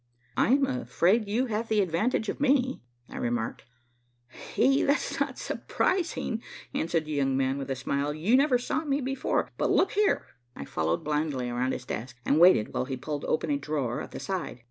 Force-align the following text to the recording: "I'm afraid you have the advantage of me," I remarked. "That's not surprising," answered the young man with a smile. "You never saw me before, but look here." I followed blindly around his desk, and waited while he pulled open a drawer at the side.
"I'm 0.35 0.65
afraid 0.65 1.27
you 1.27 1.45
have 1.45 1.67
the 1.67 1.79
advantage 1.79 2.27
of 2.27 2.39
me," 2.39 2.81
I 3.07 3.17
remarked. 3.17 3.65
"That's 4.57 5.19
not 5.19 5.37
surprising," 5.37 6.41
answered 6.73 7.05
the 7.05 7.11
young 7.11 7.37
man 7.37 7.59
with 7.59 7.69
a 7.69 7.75
smile. 7.75 8.11
"You 8.11 8.35
never 8.35 8.57
saw 8.57 8.83
me 8.83 8.99
before, 8.99 9.51
but 9.59 9.69
look 9.69 9.91
here." 9.91 10.25
I 10.55 10.65
followed 10.65 11.03
blindly 11.03 11.51
around 11.51 11.73
his 11.73 11.85
desk, 11.85 12.17
and 12.25 12.39
waited 12.39 12.73
while 12.73 12.85
he 12.85 12.97
pulled 12.97 13.25
open 13.25 13.51
a 13.51 13.57
drawer 13.59 14.01
at 14.01 14.09
the 14.09 14.19
side. 14.19 14.59